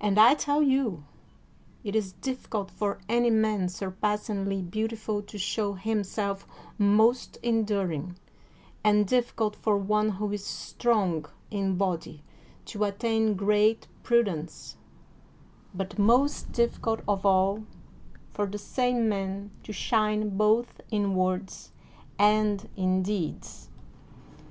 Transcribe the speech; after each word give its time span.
And 0.00 0.18
I 0.18 0.32
tell 0.32 0.62
you 0.62 1.04
it 1.84 1.94
is 1.94 2.12
difficult 2.14 2.70
for 2.70 3.00
any 3.06 3.28
man 3.28 3.68
surpassingly 3.68 4.62
beautiful 4.62 5.20
to 5.24 5.36
show 5.36 5.74
him 5.74 6.04
self 6.04 6.46
most 6.78 7.36
enduring, 7.42 8.16
and 8.82 9.06
difficult 9.06 9.54
for 9.56 9.76
one 9.76 10.08
who 10.12 10.32
is 10.32 10.42
strong 10.42 11.26
in 11.50 11.76
body 11.76 12.24
to 12.64 12.84
attain 12.84 13.34
great 13.34 13.88
prudence, 14.02 14.78
but 15.74 15.98
most 15.98 16.52
difficult 16.52 17.00
of 17.06 17.26
all 17.26 17.64
for 18.32 18.46
the 18.46 18.56
same 18.56 19.06
man 19.06 19.50
to 19.64 19.72
shine 19.74 20.34
both 20.38 20.80
in 20.90 21.14
words 21.14 21.72
and 22.18 22.70
in 22.74 23.02
deeds. 23.02 23.68